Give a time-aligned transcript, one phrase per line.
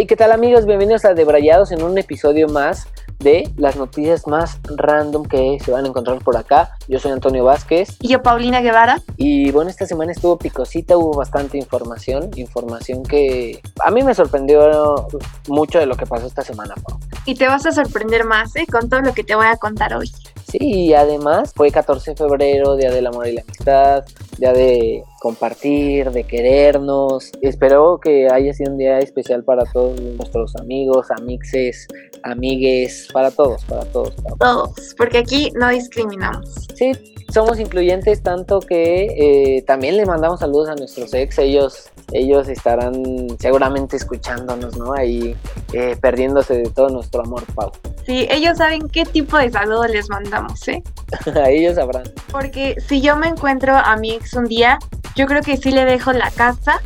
[0.00, 0.64] Hey, ¿qué tal amigos?
[0.64, 5.84] Bienvenidos a Debrayados en un episodio más de las noticias más random que se van
[5.84, 6.70] a encontrar por acá.
[6.88, 7.98] Yo soy Antonio Vázquez.
[8.00, 9.02] Y yo, Paulina Guevara.
[9.18, 15.06] Y bueno, esta semana estuvo picosita, hubo bastante información, información que a mí me sorprendió
[15.48, 16.98] mucho de lo que pasó esta semana, Pau.
[17.26, 18.64] Y te vas a sorprender más, ¿eh?
[18.72, 20.10] Con todo lo que te voy a contar hoy.
[20.50, 24.04] Sí, y además fue 14 de febrero, Día del Amor y la Amistad,
[24.40, 27.30] Día de compartir, de querernos.
[27.42, 31.86] Espero que haya sido un día especial para todos nuestros amigos, amixes,
[32.22, 34.14] amigues, para todos, para todos.
[34.14, 36.68] Para todos, porque aquí no discriminamos.
[36.74, 36.92] Sí,
[37.34, 43.02] somos incluyentes tanto que eh, también le mandamos saludos a nuestros ex, ellos ellos estarán
[43.38, 44.94] seguramente escuchándonos, ¿no?
[44.94, 45.36] Ahí
[45.72, 47.72] eh, perdiéndose de todo nuestro amor, Pau.
[48.06, 50.82] Sí, ellos saben qué tipo de saludo les mandamos, ¿eh?
[51.34, 52.04] a ellos sabrán.
[52.30, 54.78] Porque si yo me encuentro a mi ex un día,
[55.16, 56.80] yo creo que sí le dejo la casa,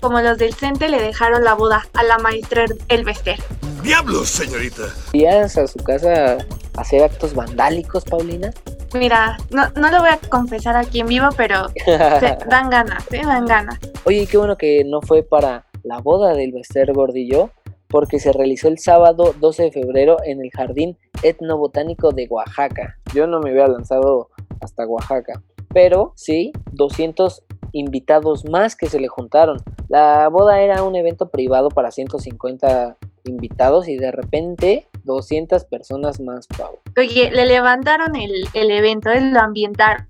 [0.00, 3.38] como los del CENTE le dejaron la boda a la maestra Elvester.
[3.82, 4.82] ¡Diablos, señorita!
[5.12, 6.38] ¿Irías a su casa
[6.76, 8.50] a hacer actos vandálicos, Paulina?
[8.94, 11.66] Mira, no, no lo voy a confesar aquí en vivo, pero
[12.48, 13.22] dan ganas, ¿eh?
[13.24, 13.78] Dan ganas.
[14.04, 17.50] Oye, qué bueno que no fue para la boda del Bester Gordillo,
[17.88, 22.96] porque se realizó el sábado 12 de febrero en el Jardín Etnobotánico de Oaxaca.
[23.14, 24.30] Yo no me había lanzado
[24.60, 25.42] hasta Oaxaca,
[25.72, 29.58] pero sí, 200 invitados más que se le juntaron.
[29.88, 36.46] La boda era un evento privado para 150 invitados y de repente 200 personas más,
[36.46, 36.78] Pau.
[36.96, 40.06] Oye, le levantaron el, el evento, lo ambientaron.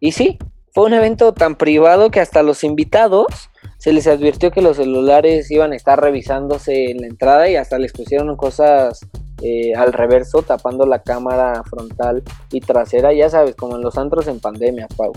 [0.00, 0.38] Y sí,
[0.74, 5.50] fue un evento tan privado que hasta los invitados se les advirtió que los celulares
[5.50, 9.00] iban a estar revisándose en la entrada y hasta les pusieron cosas
[9.40, 14.26] eh, al reverso tapando la cámara frontal y trasera, ya sabes, como en los antros
[14.26, 15.12] en pandemia, Pau.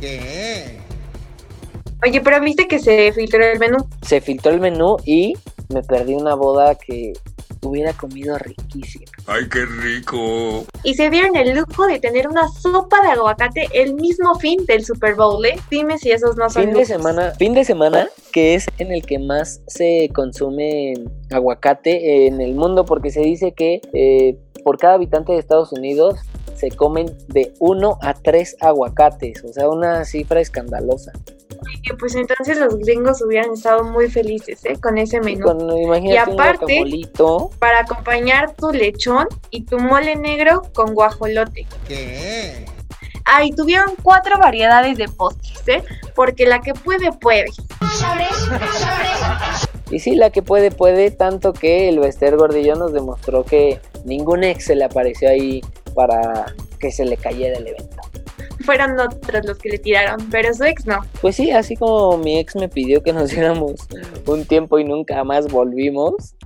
[0.00, 0.78] ¿Qué?
[2.04, 3.78] Oye, pero viste que se filtró el menú.
[4.02, 5.34] Se filtró el menú y
[5.72, 7.12] me perdí una boda que
[7.62, 9.04] hubiera comido riquísimo.
[9.26, 10.66] ¡Ay, qué rico!
[10.82, 14.84] Y se dieron el lujo de tener una sopa de aguacate el mismo fin del
[14.84, 15.58] Super Bowl, ¿eh?
[15.70, 19.04] Dime si esos no son fin de semana Fin de semana que es en el
[19.04, 20.94] que más se consume
[21.30, 26.20] aguacate en el mundo porque se dice que eh, por cada habitante de Estados Unidos
[26.54, 31.12] se comen de 1 a 3 aguacates, o sea, una cifra escandalosa
[31.98, 34.76] pues entonces los gringos hubieran estado muy felices ¿eh?
[34.80, 35.46] con ese menú.
[36.02, 36.84] y aparte,
[37.58, 41.66] para acompañar tu lechón y tu mole negro con guajolote.
[41.88, 42.66] ¿Qué?
[43.24, 45.82] Ah, y tuvieron cuatro variedades de postres, ¿eh?
[46.14, 47.46] Porque la que puede, puede.
[49.90, 54.44] Y sí, la que puede, puede, tanto que el Bester Gordillo nos demostró que ningún
[54.44, 55.60] ex se le apareció ahí
[55.94, 56.46] para
[56.78, 57.95] que se le cayera el evento
[58.66, 60.98] fueron otros los que le tiraron, pero su ex no.
[61.22, 63.86] Pues sí, así como mi ex me pidió que nos diéramos
[64.26, 66.36] un tiempo y nunca más volvimos,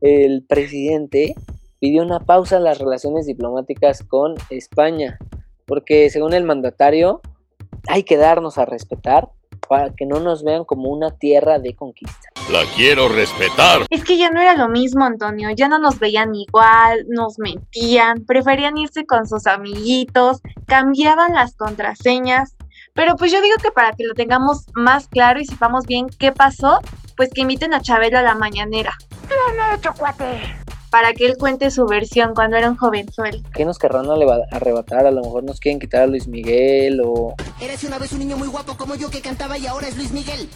[0.00, 1.34] el presidente
[1.80, 5.18] pidió una pausa en las relaciones diplomáticas con España,
[5.66, 7.22] porque según el mandatario
[7.88, 9.30] hay que darnos a respetar
[9.70, 12.28] para que no nos vean como una tierra de conquista.
[12.50, 13.82] La quiero respetar.
[13.88, 15.50] Es que ya no era lo mismo, Antonio.
[15.54, 22.56] Ya no nos veían igual, nos mentían, preferían irse con sus amiguitos, cambiaban las contraseñas.
[22.94, 26.32] Pero pues yo digo que para que lo tengamos más claro y sepamos bien qué
[26.32, 26.80] pasó,
[27.16, 28.92] pues que inviten a Chabelo a la mañanera.
[29.28, 33.38] Bien hecho, cuate para que él cuente su versión cuando era un jovenzuelo.
[33.54, 34.06] ¿Qué nos querrán
[34.50, 35.06] arrebatar?
[35.06, 37.34] A lo mejor nos quieren quitar a Luis Miguel o...
[37.60, 40.12] Eres una vez un niño muy guapo como yo que cantaba y ahora es Luis
[40.12, 40.48] Miguel.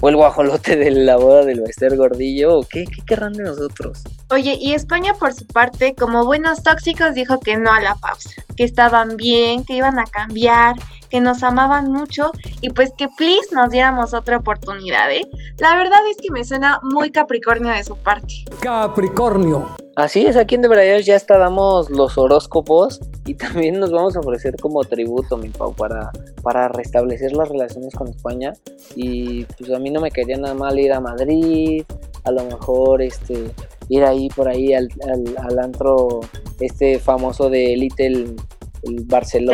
[0.00, 2.58] O el guajolote de la boda del Bester Gordillo.
[2.58, 4.02] ¿O qué, qué querrán de nosotros?
[4.30, 8.30] Oye, y España por su parte, como buenos tóxicos, dijo que no a la pausa.
[8.56, 10.76] Que estaban bien, que iban a cambiar,
[11.08, 15.26] que nos amaban mucho y pues que please nos diéramos otra oportunidad, ¿eh?
[15.58, 18.44] La verdad es que me suena muy Capricornio de su parte.
[18.60, 19.68] Capricornio.
[19.98, 24.14] Así es, aquí en De Verdad ya está damos los horóscopos y también nos vamos
[24.14, 28.52] a ofrecer como tributo, mi Pau, para, para restablecer las relaciones con España.
[28.94, 31.82] Y pues a mí no me quería nada mal ir a Madrid,
[32.22, 33.50] a lo mejor este
[33.88, 34.88] ir ahí por ahí al,
[35.36, 36.20] al, antro
[36.60, 38.36] este famoso de Little
[38.84, 39.52] el Barceló,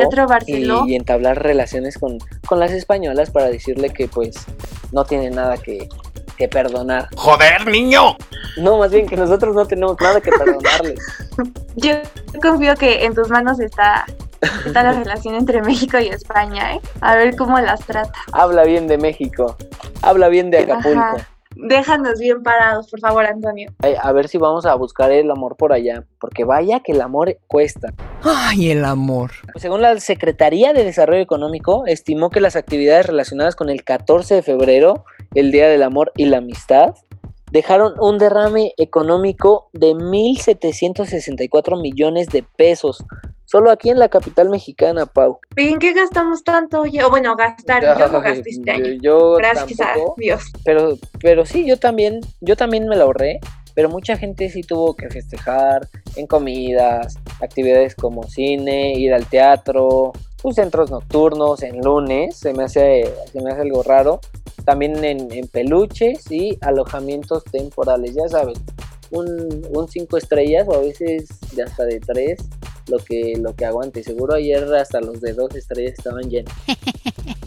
[0.87, 4.37] Y, entablar relaciones con, con las españolas para decirle que pues
[4.93, 5.89] no tiene nada que,
[6.37, 7.09] que perdonar.
[7.17, 8.19] ¡Joder, niño!
[8.57, 11.01] No, más bien que nosotros no tenemos nada que perdonarles.
[11.77, 11.93] Yo
[12.41, 14.07] confío que en tus manos está,
[14.65, 16.81] está la relación entre México y España, ¿eh?
[17.01, 18.19] A ver cómo las trata.
[18.33, 19.57] Habla bien de México,
[20.03, 21.17] habla bien de Acapulco.
[21.57, 23.73] Déjanos bien parados, por favor, Antonio.
[24.03, 27.39] A ver si vamos a buscar el amor por allá, porque vaya que el amor
[27.47, 27.93] cuesta.
[28.23, 29.31] Ay, el amor.
[29.57, 34.43] Según la Secretaría de Desarrollo Económico, estimó que las actividades relacionadas con el 14 de
[34.43, 35.05] febrero,
[35.35, 36.95] el Día del Amor y la Amistad,
[37.55, 43.05] dejaron un derrame económico de 1.764 millones de pesos.
[43.45, 45.39] Solo aquí en la capital mexicana, Pau.
[45.57, 46.85] ¿Y en qué gastamos tanto?
[46.85, 49.01] Yo, bueno, gastar, yo no gasté este año.
[49.01, 50.43] Yo, Gracias a Dios.
[50.65, 53.39] Pero, pero sí, yo también, yo también me lo ahorré
[53.77, 60.13] pero mucha gente sí tuvo que festejar en comidas, actividades como cine, ir al teatro,
[60.41, 64.21] sus centros nocturnos en lunes, se me hace, se me hace algo raro,
[64.65, 68.55] también en, peluches y alojamientos temporales, ya saben,
[69.11, 72.39] un, un cinco estrellas o a veces de hasta de tres,
[72.89, 76.53] lo que, lo que aguante, seguro ayer hasta los de dos estrellas estaban llenos.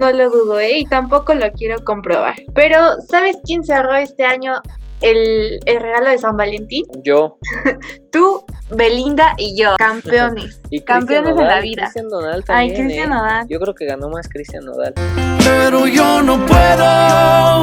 [0.00, 0.78] No lo dudo, ¿eh?
[0.78, 2.34] Y tampoco lo quiero comprobar.
[2.54, 4.54] Pero, ¿sabes quién cerró este año
[5.02, 6.86] el, regalo de San Valentín?
[7.04, 7.36] Yo.
[8.10, 8.42] Tú,
[8.74, 10.60] Belinda y yo, campeones.
[10.70, 11.82] y campeones de la vida.
[11.82, 12.70] Cristian Nodal también.
[12.70, 13.14] Ay, Cristian ¿eh?
[13.14, 13.46] Nodal.
[13.48, 14.94] Yo creo que ganó más Cristian Nodal.
[15.38, 17.62] Pero yo no puedo.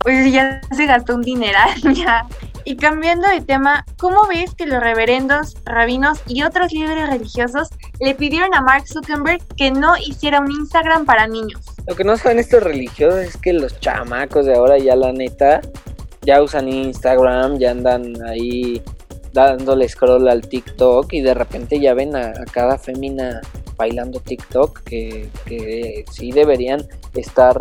[0.00, 2.26] Pues ya se gastó un dineral, ya.
[2.64, 7.68] Y cambiando de tema, ¿cómo ves que los reverendos, rabinos y otros líderes religiosos
[7.98, 11.60] le pidieron a Mark Zuckerberg que no hiciera un Instagram para niños?
[11.88, 15.60] Lo que no saben estos religiosos es que los chamacos de ahora ya la neta
[16.24, 18.80] ya usan Instagram, ya andan ahí
[19.32, 23.40] dándole scroll al TikTok y de repente ya ven a, cada fémina
[23.76, 26.82] bailando TikTok que, que, sí deberían
[27.14, 27.56] estar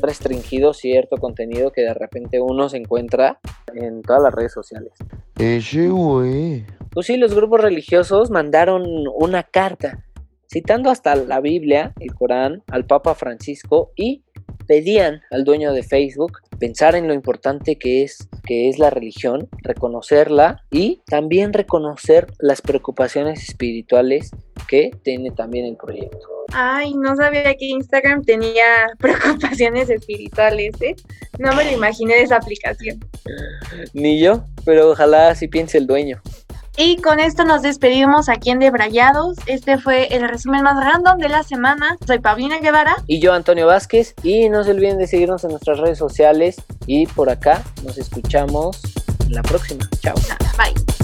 [0.00, 3.40] restringido cierto contenido que de repente uno se encuentra
[3.74, 4.92] en todas las redes sociales.
[5.36, 6.64] Ese güey.
[6.90, 10.04] Pues sí, los grupos religiosos mandaron una carta
[10.50, 14.24] citando hasta la Biblia, el Corán, al Papa Francisco y
[14.68, 19.48] pedían al dueño de Facebook pensar en lo importante que es, que es la religión,
[19.62, 24.30] reconocerla y también reconocer las preocupaciones espirituales
[24.68, 26.18] que tiene también el proyecto.
[26.52, 28.64] Ay, no sabía que Instagram tenía
[28.98, 30.94] preocupaciones espirituales, ¿eh?
[31.38, 33.00] No me lo imaginé de esa aplicación.
[33.92, 36.20] Ni yo, pero ojalá así piense el dueño.
[36.80, 39.36] Y con esto nos despedimos aquí en Debrayados.
[39.46, 41.96] Este fue el resumen más random de la semana.
[42.06, 42.94] Soy Paulina Guevara.
[43.08, 44.14] Y yo, Antonio Vázquez.
[44.22, 46.62] Y no se olviden de seguirnos en nuestras redes sociales.
[46.86, 48.80] Y por acá nos escuchamos
[49.28, 49.90] la próxima.
[50.02, 50.14] Chao.
[50.56, 50.97] Bye.